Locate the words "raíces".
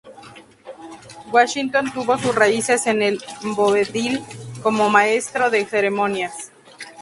2.33-2.87